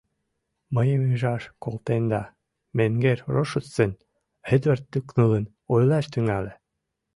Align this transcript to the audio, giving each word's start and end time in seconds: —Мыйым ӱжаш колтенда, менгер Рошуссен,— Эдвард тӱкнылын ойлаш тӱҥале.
—Мыйым 0.75 1.01
ӱжаш 1.13 1.43
колтенда, 1.63 2.23
менгер 2.77 3.17
Рошуссен,— 3.33 3.91
Эдвард 4.55 4.83
тӱкнылын 4.91 5.45
ойлаш 5.73 6.05
тӱҥале. 6.13 6.53